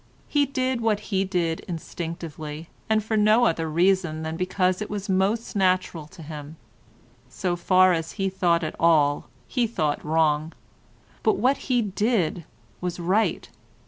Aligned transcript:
He 0.27 0.47
did 0.47 0.81
what 0.81 0.99
he 1.13 1.23
did 1.23 1.59
instinctively 1.67 2.69
and 2.89 3.03
for 3.03 3.15
no 3.15 3.45
other 3.45 3.69
reason 3.69 4.23
than 4.23 4.35
because 4.35 4.81
it 4.81 4.89
was 4.89 5.07
most 5.07 5.55
natural 5.55 6.07
to 6.07 6.23
him. 6.23 6.55
So 7.29 7.55
far 7.55 7.93
as 7.93 8.13
he 8.13 8.27
thought 8.27 8.63
at 8.63 8.75
all, 8.79 9.29
he 9.47 9.67
thought 9.67 10.03
wrong, 10.03 10.53
but 11.21 11.37
what 11.37 11.57
he 11.69 11.83
did 11.83 12.45
was 12.81 12.99
right. 12.99 13.47